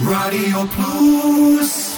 רדיו 0.00 0.66
פלוס 0.68 1.96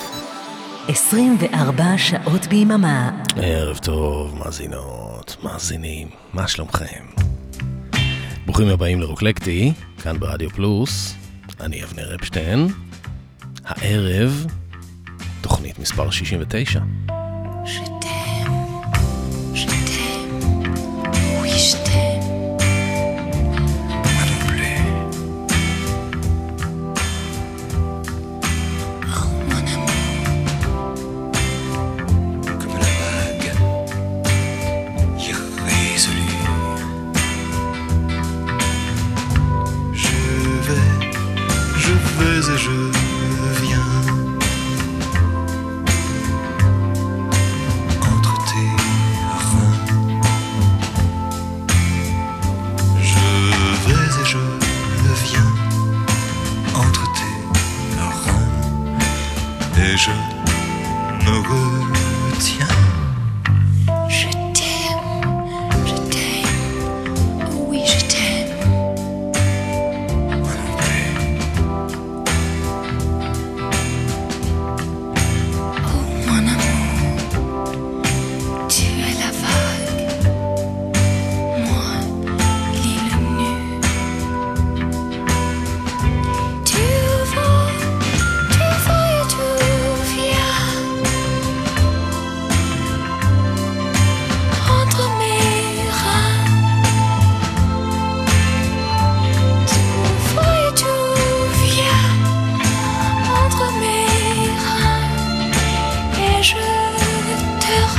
24 0.88 1.84
שעות 1.98 2.46
ביממה. 2.46 3.10
ערב 3.36 3.78
טוב, 3.78 4.34
מאזינות, 4.38 5.36
מאזינים, 5.42 6.08
מה 6.32 6.48
שלומכם? 6.48 7.04
ברוכים 8.46 8.68
הבאים 8.68 9.00
לרוקלקטי, 9.00 9.72
כאן 10.02 10.18
ברדיו 10.20 10.50
פלוס, 10.50 11.14
אני 11.60 11.84
אבנר 11.84 12.14
אפשטיין. 12.14 12.68
הערב, 13.64 14.46
תוכנית 15.40 15.78
מספר 15.78 16.10
69. 16.10 16.80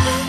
me. 0.06 0.29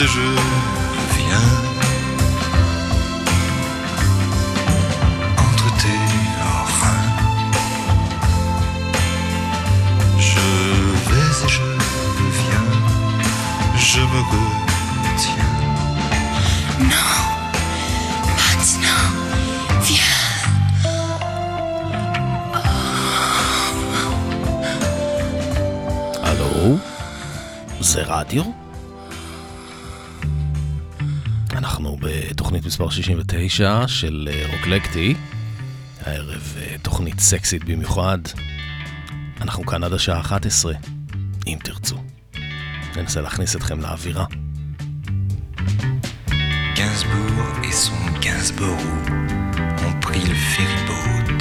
et 0.00 0.06
je 0.06 0.20
viens 1.16 1.50
entre 5.36 5.68
tes 5.76 6.02
reins. 6.80 7.02
Je 10.18 10.46
vais 11.08 11.34
et 11.44 11.48
je 11.48 11.62
viens, 12.38 12.68
je 13.76 14.00
me 14.00 14.20
retiens. 14.32 15.52
Non, 16.80 17.12
maintenant, 18.38 19.06
viens. 19.82 20.20
Oh. 20.84 21.00
Allô? 26.24 26.78
C'est 27.82 28.04
radio? 28.04 28.42
מספר 32.72 32.90
69 32.90 33.88
של 33.88 34.28
רוקלקטי. 34.52 35.14
הערב 36.00 36.56
תוכנית 36.82 37.20
סקסית 37.20 37.64
במיוחד. 37.64 38.18
אנחנו 39.40 39.66
כאן 39.66 39.84
עד 39.84 39.92
השעה 39.92 40.20
11, 40.20 40.74
אם 41.46 41.58
תרצו. 41.64 42.02
ננסה 42.96 43.20
להכניס 43.20 43.56
אתכם 43.56 43.80
לאווירה. 43.80 44.24
Gainsbourg 46.76 47.54
et 47.68 47.74
son 47.84 48.04
Gainsborough 48.24 48.92
ont 49.86 49.96
pris 50.06 50.24
le 50.30 50.36
ferryboat. 50.52 51.38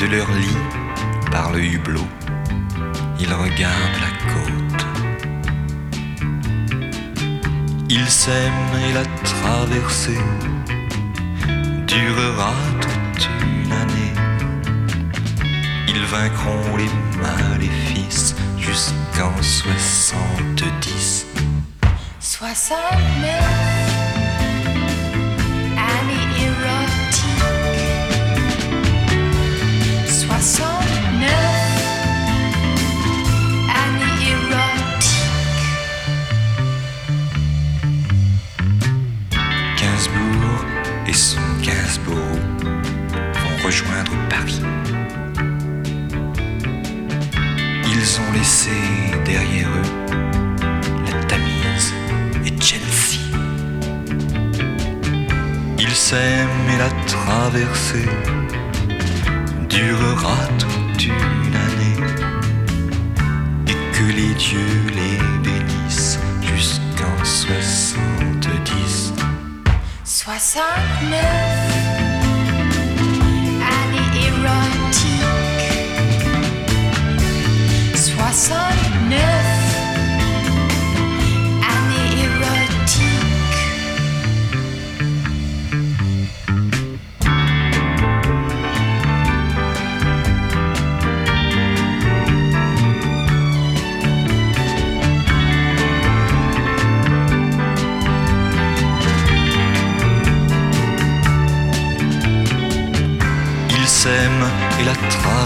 De 0.00 0.06
leur 0.14 0.30
lit, 0.42 0.60
par 1.30 1.52
le 1.52 1.60
hublot, 1.72 2.10
ils 3.20 3.34
regardent 3.44 4.00
la 4.06 4.13
Il 7.96 8.10
s'aime 8.10 8.72
et 8.88 8.92
la 8.92 9.04
traversée 9.22 10.18
durera 11.86 12.52
toute 12.80 13.28
une 13.40 13.70
année. 13.70 14.12
Ils 15.86 16.04
vaincront 16.04 16.76
les 16.76 16.90
maléfices 17.22 18.34
jusqu'en 18.58 19.32
70. 19.40 21.26
70 22.18 23.83
Ils 48.14 48.20
ont 48.20 48.32
laissé 48.32 48.70
derrière 49.24 49.68
eux 49.68 49.82
la 51.04 51.24
Tamise 51.24 51.92
et 52.46 52.62
Chelsea. 52.62 53.18
Ils 55.80 55.96
s'aiment 55.96 56.70
et 56.72 56.78
la 56.78 56.90
traversée 57.06 58.08
durera 59.68 60.36
toute 60.58 61.06
une 61.06 61.56
année 61.66 61.98
et 63.66 63.78
que 63.92 64.04
les 64.04 64.34
dieux 64.34 64.84
les 64.94 65.18
bénissent 65.42 66.20
jusqu'en 66.40 67.24
70. 67.24 69.12
69 70.04 71.73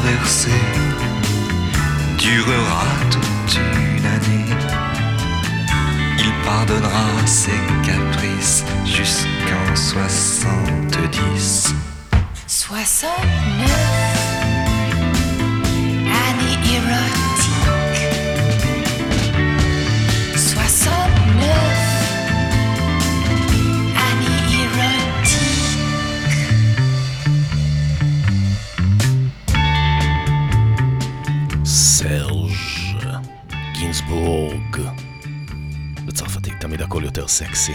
traversée 0.00 0.50
durera 2.18 2.84
toute 3.10 3.56
une 3.56 4.06
année. 4.06 4.54
Il 6.18 6.32
pardonnera 6.44 7.26
ses 7.26 7.60
caprices 7.84 8.64
jusqu'en 8.84 9.74
70. 9.74 11.74
69 12.46 13.77
יותר 37.18 37.28
סקסי. 37.28 37.72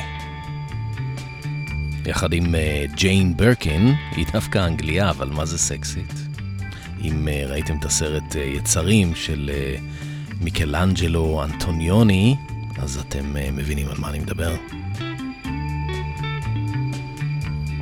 יחד 2.05 2.33
עם 2.33 2.55
אה, 2.55 2.85
ג'יין 2.95 3.37
ברקין, 3.37 3.95
היא 4.11 4.25
דווקא 4.33 4.65
אנגליה, 4.65 5.09
אבל 5.09 5.29
מה 5.29 5.45
זה 5.45 5.57
סקסית? 5.57 6.13
אם 7.01 7.27
אה, 7.27 7.43
ראיתם 7.47 7.77
את 7.77 7.85
הסרט 7.85 8.35
אה, 8.35 8.41
יצרים 8.41 9.15
של 9.15 9.51
מיקלאנג'לו 10.41 11.43
אנטוניוני, 11.43 12.35
אז 12.77 12.97
אתם 12.97 13.37
אה, 13.37 13.51
מבינים 13.51 13.87
על 13.87 13.97
מה 13.97 14.09
אני 14.09 14.19
מדבר. 14.19 14.55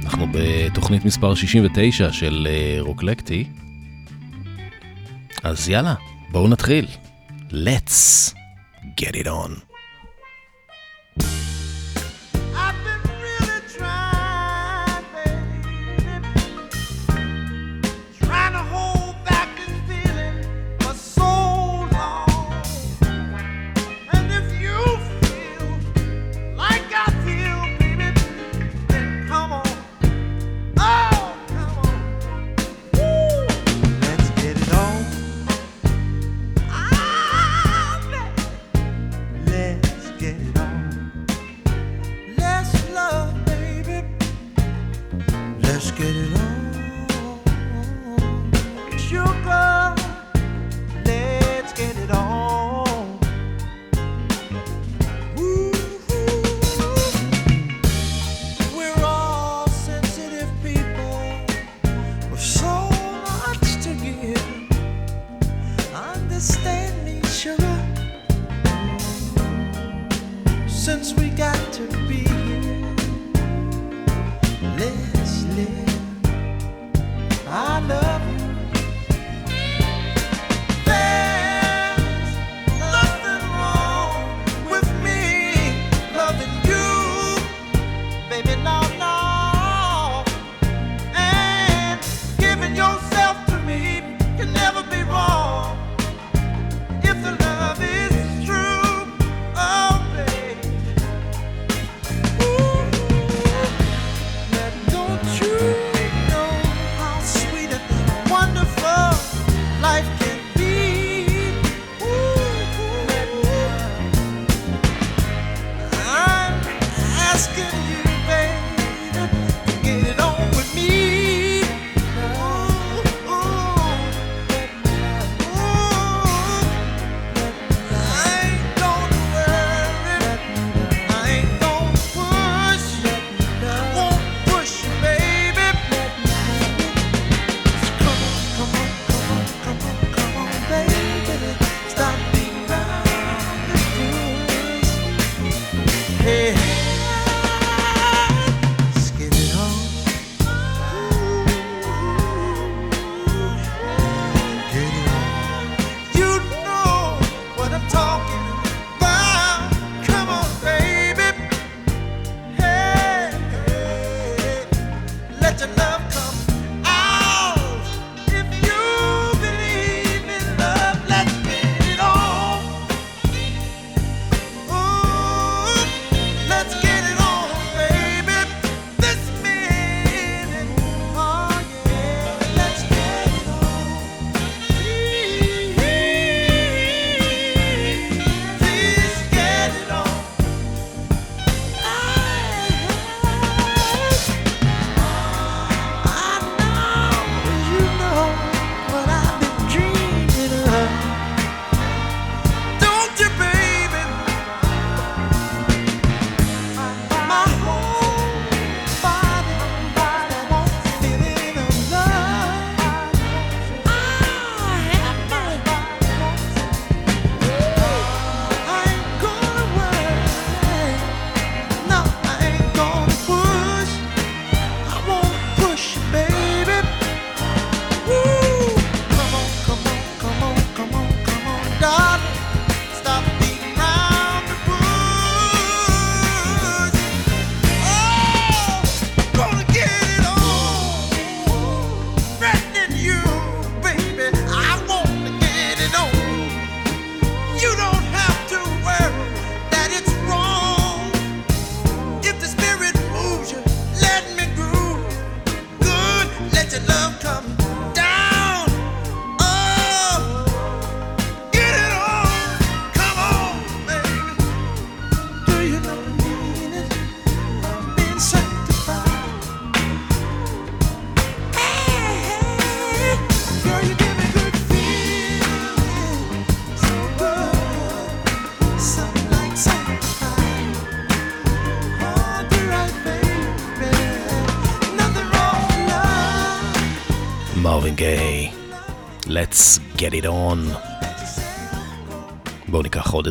אנחנו 0.04 0.28
בתוכנית 0.32 1.06
מספר 1.06 1.36
69 1.36 2.12
של 2.12 2.48
אה, 2.50 2.78
רוקלקטי. 2.80 3.48
אז 5.44 5.70
יאללה, 5.70 5.96
בואו 6.32 6.48
נתחיל. 6.48 6.88
Let's 7.52 8.34
get 9.02 9.14
it 9.14 9.28
on. 9.28 9.71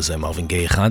איזה 0.00 0.16
מרווין 0.16 0.46
גיי 0.46 0.66
אחד. 0.66 0.90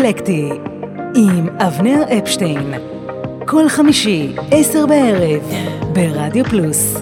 אקלקטי, 0.00 0.48
עם 1.14 1.48
אבנר 1.58 2.02
אפשטיין. 2.18 2.74
כל 3.46 3.68
חמישי, 3.68 4.32
עשר 4.50 4.86
בערב, 4.86 5.42
ברדיו 5.92 6.44
פלוס. 6.44 6.96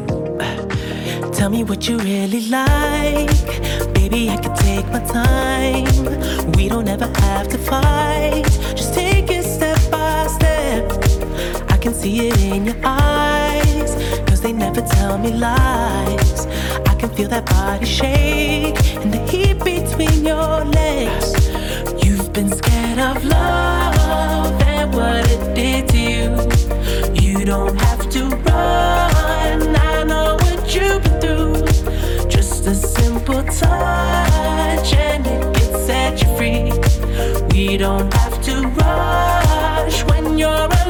Tell 1.33 1.51
me 1.51 1.63
what 1.71 1.89
you 1.89 1.97
really 1.99 2.43
like. 2.51 3.49
Baby, 3.95 4.23
I 4.35 4.37
take 4.67 4.89
my 4.97 5.03
time. 5.23 6.03
We 6.57 6.65
don't 6.73 6.89
ever 6.97 7.11
have 7.25 7.47
to 7.55 7.59
fight. 7.71 8.51
Just 8.79 8.93
take 8.95 9.29
it 9.37 9.45
step 9.57 9.81
by 9.93 10.27
step. 10.37 10.85
I 11.75 11.77
can 11.83 11.95
see 12.01 12.17
it 12.29 12.37
in 12.53 12.63
your 12.69 12.81
eyes. 12.85 13.91
Cause 14.27 14.41
they 14.45 14.55
never 14.67 14.83
tell 14.97 15.15
me 15.25 15.31
lies. 15.47 16.41
I 16.91 16.95
can 17.01 17.11
feel 17.17 17.29
that 17.35 17.45
body 17.55 17.89
shake 18.01 18.79
and 19.03 19.11
the 19.15 19.23
heat 19.31 19.59
between 19.73 20.19
your 20.33 20.55
legs 20.81 21.38
been 22.38 22.53
scared 22.53 23.01
of 23.01 23.24
love 23.24 24.62
and 24.62 24.94
what 24.94 25.29
it 25.29 25.55
did 25.57 25.88
to 25.88 25.98
you. 25.98 26.29
You 27.20 27.44
don't 27.44 27.77
have 27.81 28.09
to 28.11 28.29
run, 28.29 29.74
I 29.74 30.05
know 30.05 30.37
what 30.37 30.72
you've 30.72 31.03
been 31.03 31.20
through. 31.20 32.29
Just 32.29 32.64
a 32.68 32.77
simple 32.77 33.42
touch 33.42 34.92
and 34.94 35.27
it 35.27 35.57
can 35.57 35.81
set 35.88 36.22
you 36.22 36.29
free. 36.37 36.70
We 37.51 37.77
don't 37.77 38.12
have 38.14 38.40
to 38.44 38.68
rush 38.68 40.05
when 40.05 40.38
you're 40.38 40.48
alone. 40.48 40.88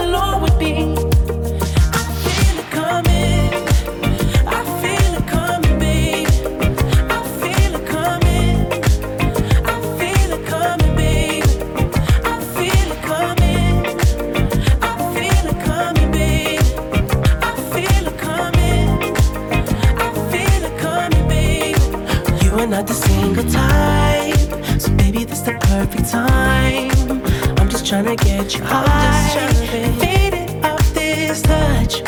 trying 27.89 28.05
to 28.05 28.17
get 28.23 28.55
you 28.55 28.63
high. 28.65 29.51
Faded 29.99 30.63
off 30.63 30.93
this 30.93 31.41
touch. 31.41 32.01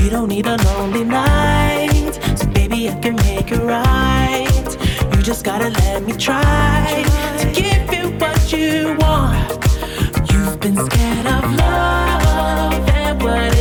You 0.00 0.08
don't 0.08 0.28
need 0.28 0.46
a 0.46 0.56
lonely 0.64 1.04
night. 1.04 2.18
So, 2.34 2.46
baby, 2.46 2.88
I 2.88 2.98
can 2.98 3.16
make 3.16 3.52
it 3.52 3.58
right. 3.58 4.66
You 5.14 5.22
just 5.22 5.44
gotta 5.44 5.68
let 5.68 6.02
me 6.06 6.14
try 6.14 7.04
to 7.40 7.46
give 7.52 7.92
you 7.92 8.16
what 8.18 8.52
you 8.54 8.96
want. 9.00 9.50
You've 10.32 10.58
been 10.60 10.76
scared 10.76 11.26
of 11.26 11.44
love 11.56 12.88
and 12.88 13.22
what 13.22 13.51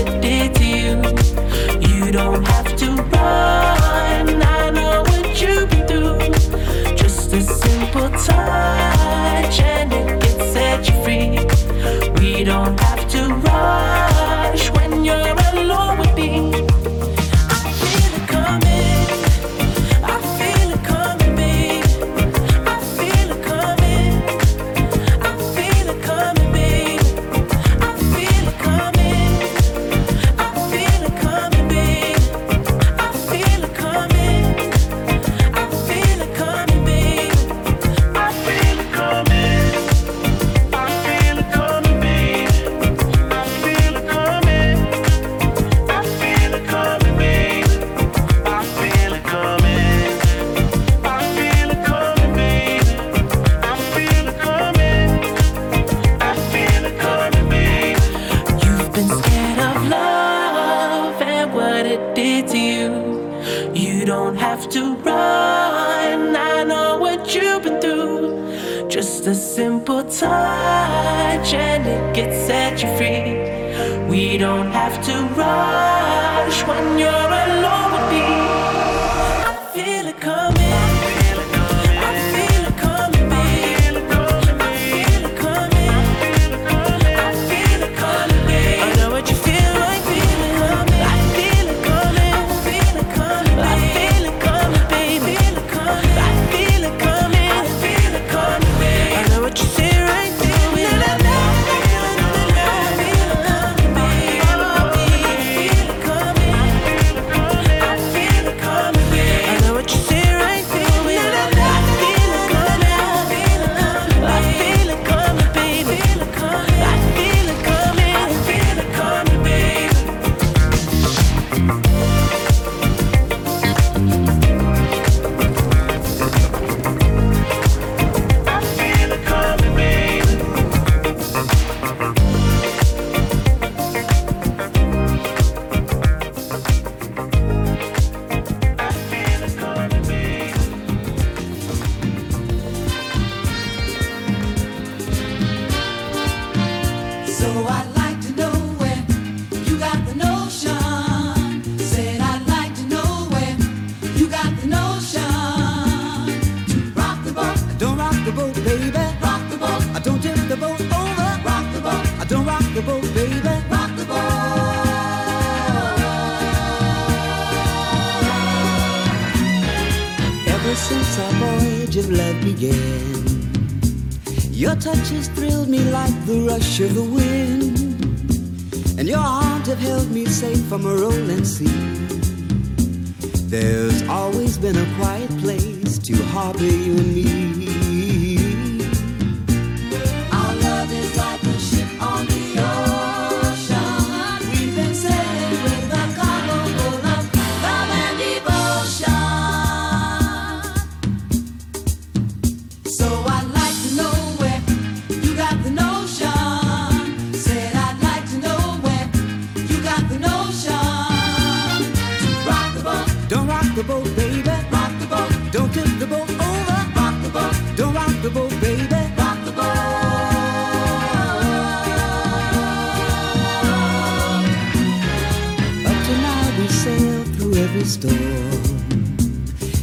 every 227.72 227.86
storm. 227.86 228.18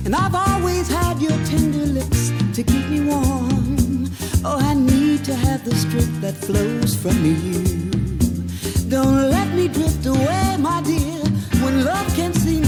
And 0.04 0.14
I've 0.14 0.34
always 0.34 0.88
had 0.88 1.20
your 1.22 1.38
tender 1.46 1.86
lips 1.86 2.30
to 2.54 2.62
keep 2.62 2.86
me 2.88 3.00
warm. 3.00 4.10
Oh, 4.44 4.58
I 4.60 4.74
need 4.74 5.24
to 5.24 5.34
have 5.34 5.64
the 5.64 5.74
strength 5.74 6.20
that 6.20 6.34
flows 6.34 6.94
from 6.94 7.16
you. 7.24 7.64
Don't 8.90 9.30
let 9.30 9.48
me 9.54 9.68
drift 9.68 10.04
away, 10.04 10.56
my 10.58 10.82
dear, 10.82 11.24
when 11.62 11.84
love 11.84 12.06
can 12.14 12.34
see 12.34 12.60
me. 12.60 12.67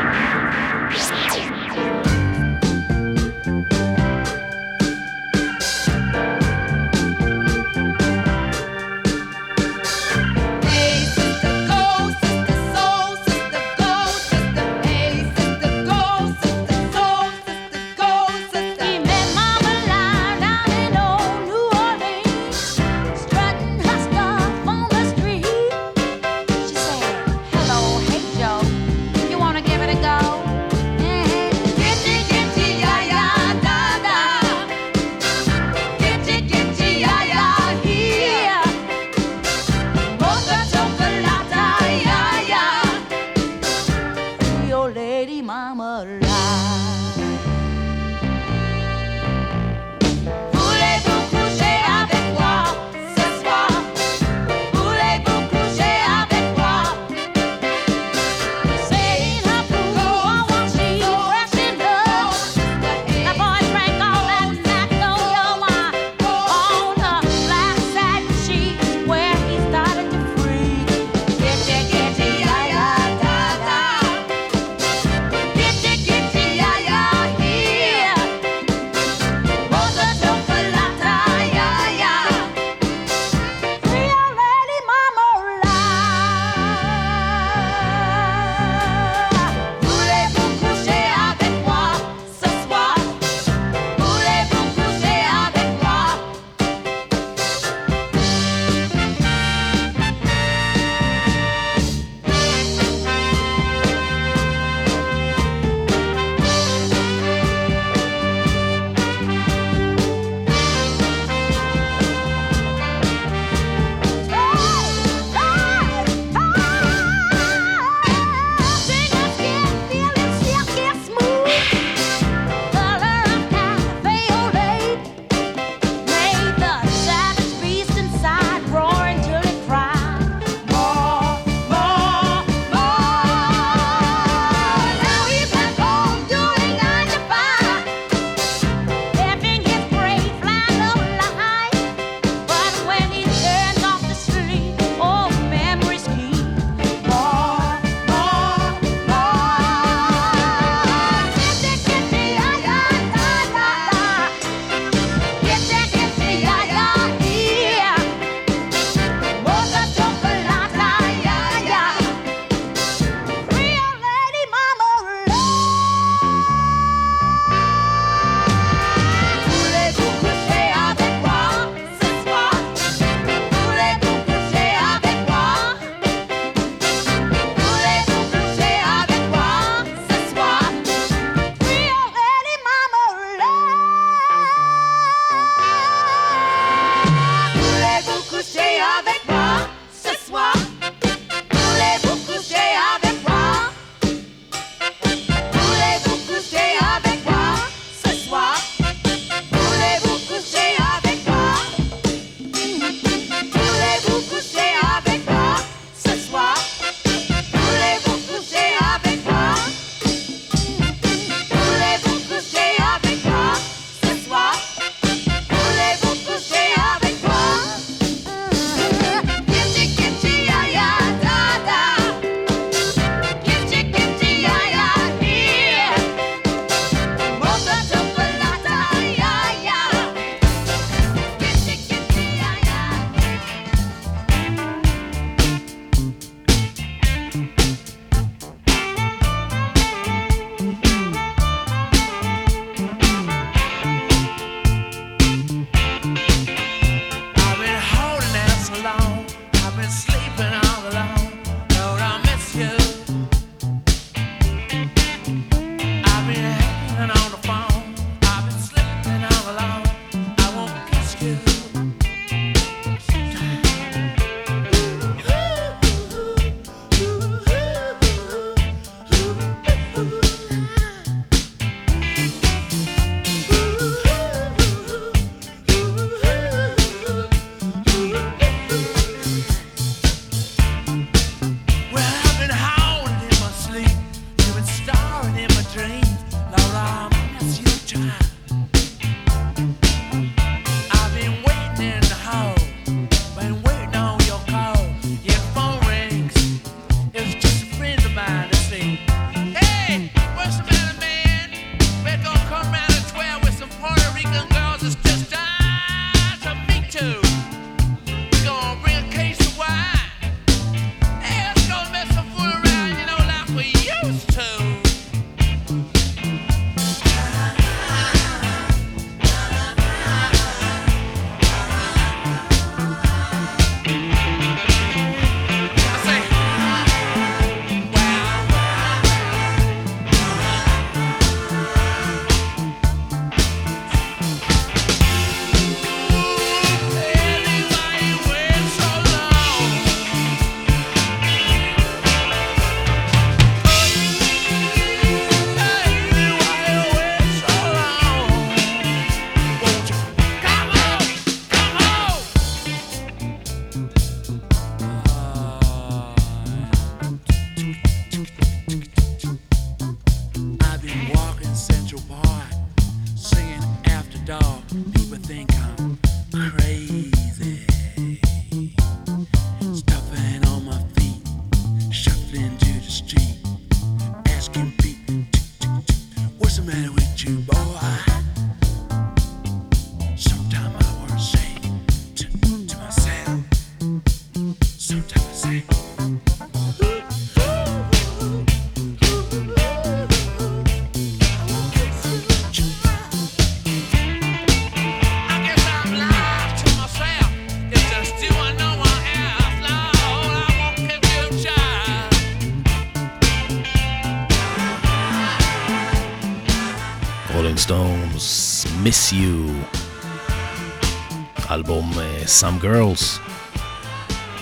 Some 412.41 412.63
Girls 412.63 413.19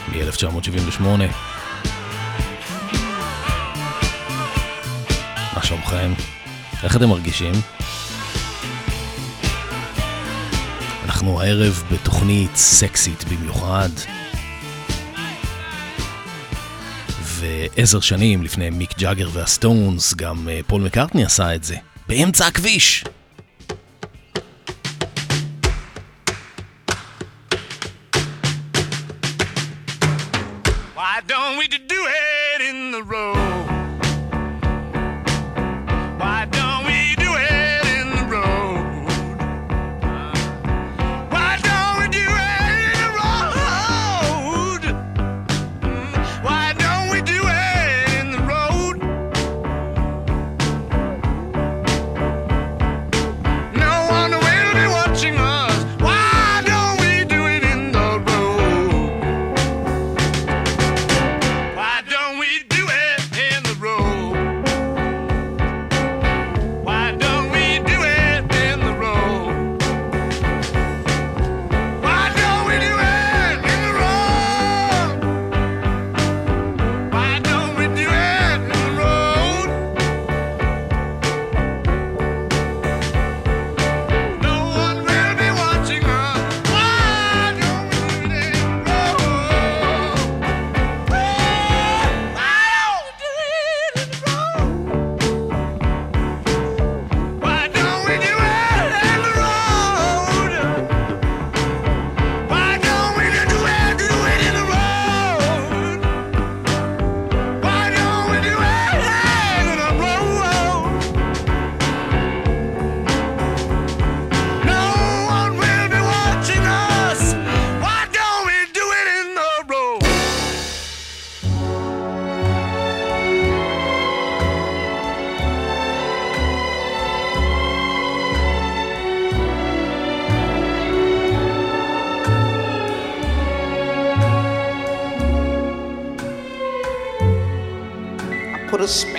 מ-1978. 0.07 1.01
מה 5.55 5.63
שלומכם? 5.63 6.13
איך 6.83 6.95
אתם 6.95 7.09
מרגישים? 7.09 7.51
אנחנו 11.05 11.41
הערב 11.41 11.83
בתוכנית 11.91 12.55
סקסית 12.55 13.23
במיוחד. 13.23 13.89
ועשר 17.21 17.99
שנים 17.99 18.43
לפני 18.43 18.69
מיק 18.69 18.97
ג'אגר 18.97 19.29
והסטונס, 19.33 20.13
גם 20.13 20.49
אה, 20.49 20.59
פול 20.67 20.81
מקארטני 20.81 21.25
עשה 21.25 21.55
את 21.55 21.63
זה, 21.63 21.75
באמצע 22.07 22.47
הכביש. 22.47 23.03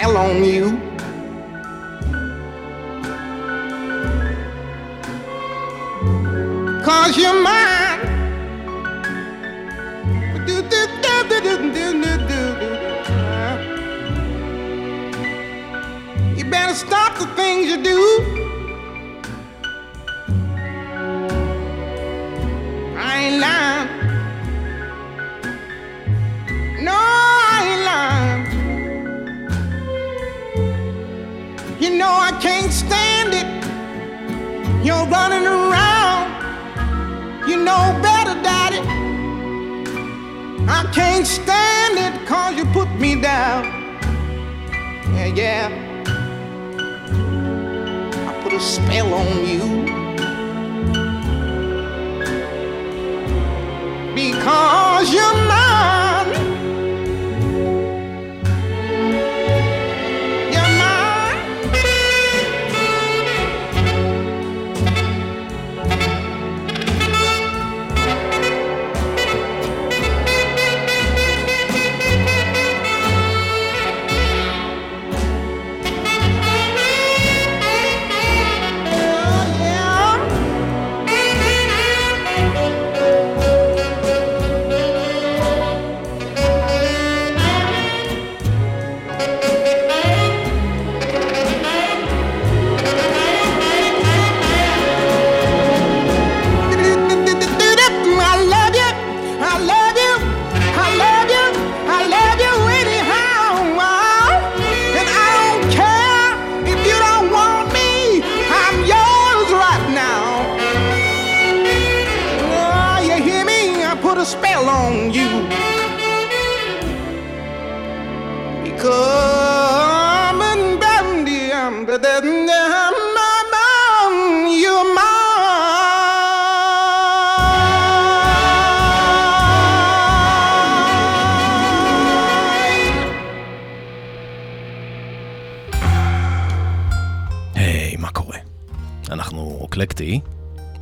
fell 0.01 0.17
on 0.17 0.43
you. 0.43 0.70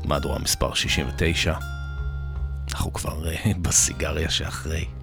מהדורה 0.08 0.38
מספר 0.38 0.74
69. 0.74 1.54
אנחנו 2.72 2.92
כבר 2.92 3.28
אה, 3.30 3.52
בסיגריה 3.62 4.30
שאחרי. 4.30 4.97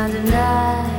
Kind 0.00 0.24
night 0.30 0.89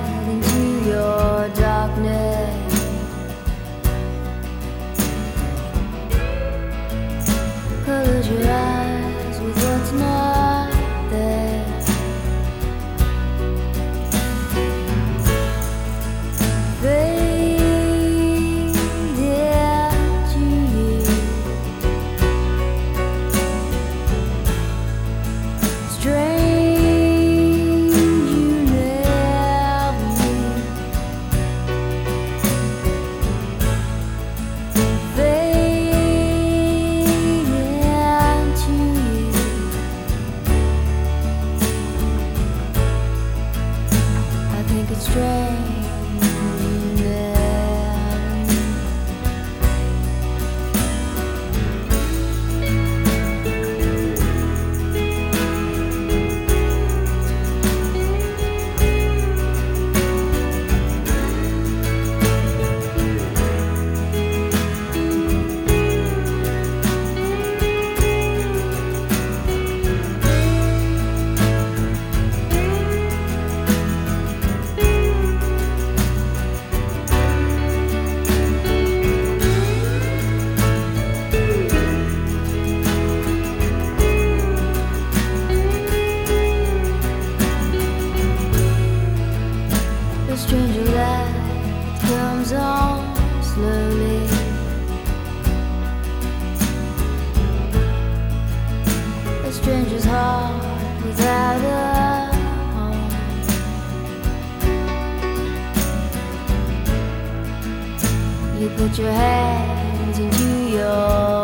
put 108.78 108.97
your 108.97 109.11
hands 109.11 110.19
into 110.19 110.69
your 110.72 111.41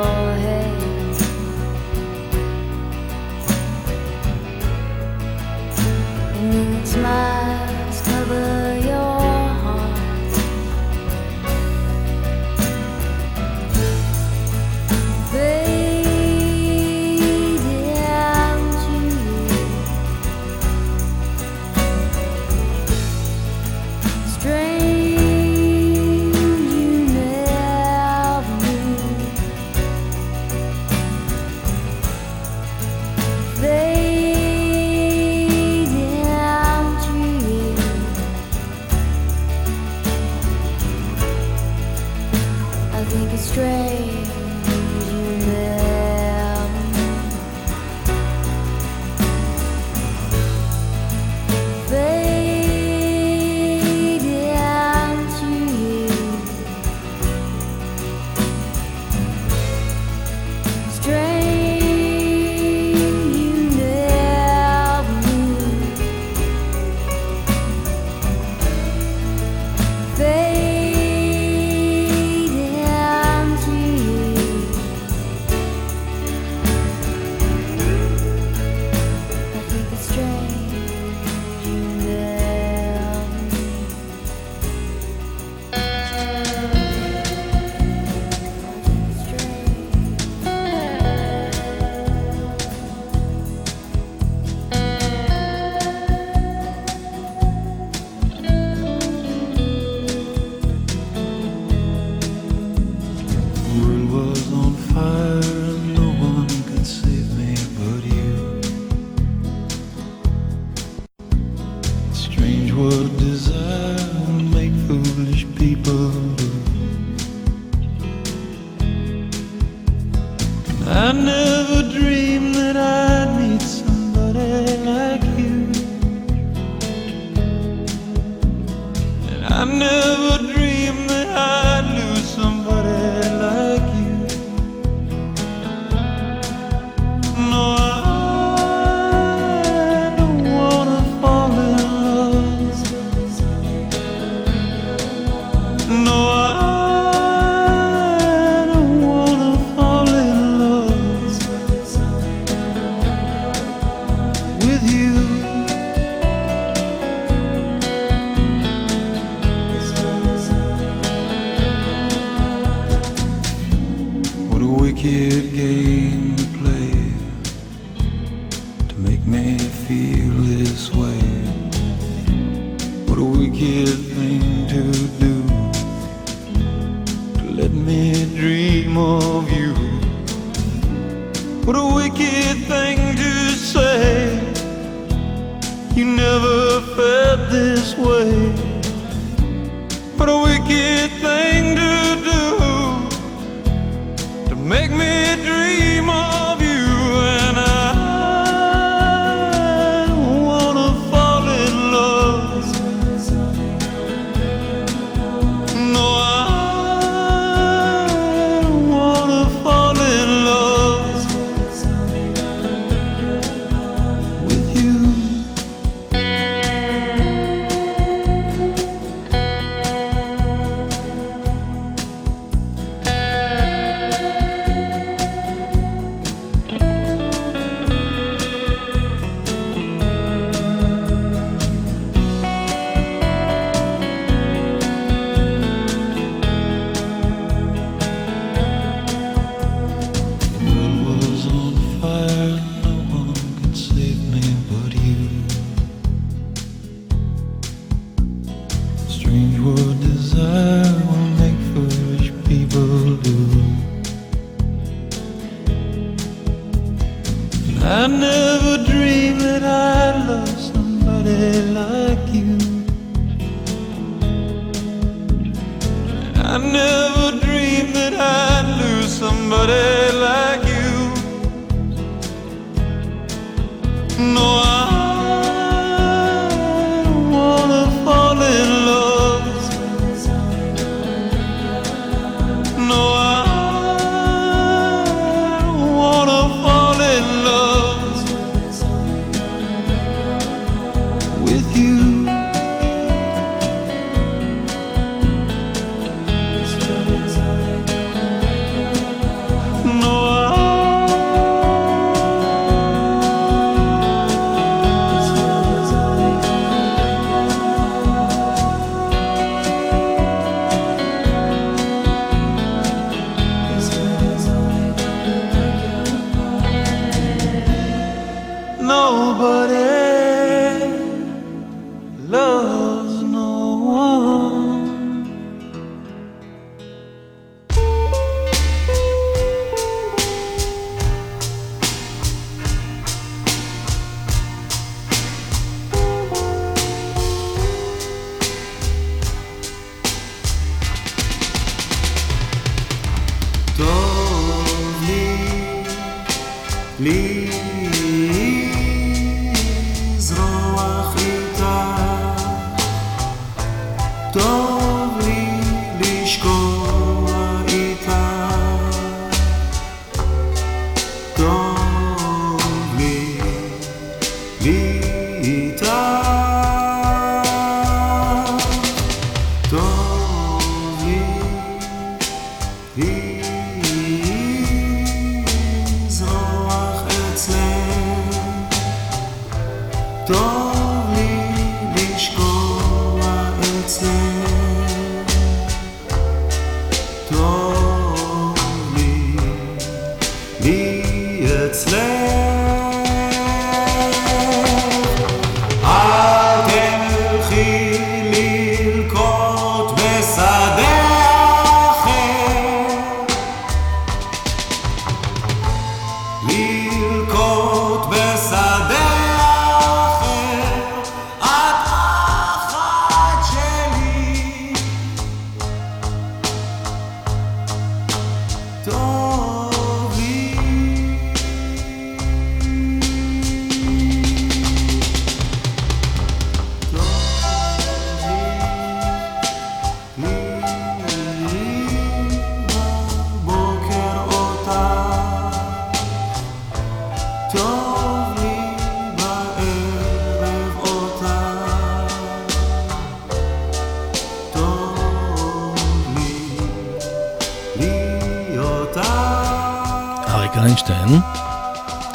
רובינשטיין, 450.89 451.21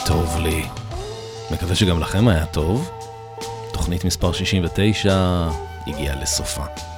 טוב 0.07 0.37
לי. 0.39 0.65
מקווה 1.51 1.75
שגם 1.75 2.01
לכם 2.01 2.29
היה 2.29 2.47
טוב. 2.47 2.91
תוכנית 3.73 4.05
מספר 4.05 4.33
69 4.33 5.49
הגיעה 5.87 6.17
לסופה. 6.17 6.92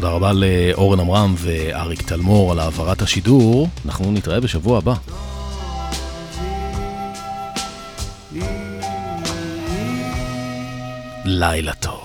תודה 0.00 0.12
רבה 0.12 0.32
לאורן 0.32 1.00
עמרם 1.00 1.34
ואריק 1.38 2.02
תלמור 2.02 2.52
על 2.52 2.58
העברת 2.58 3.02
השידור. 3.02 3.68
אנחנו 3.86 4.12
נתראה 4.12 4.40
בשבוע 4.40 4.78
הבא. 4.78 4.94
לילה 11.24 11.72
טוב. 11.74 11.99